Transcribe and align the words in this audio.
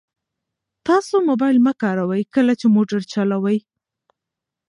تاسو 0.87 1.15
موبایل 1.29 1.57
مه 1.65 1.73
کاروئ 1.81 2.21
کله 2.35 2.53
چې 2.59 2.65
موټر 2.75 3.01
چلوئ. 3.13 3.57